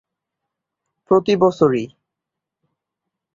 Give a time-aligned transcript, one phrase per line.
[1.11, 1.85] প্রতিবছর ই!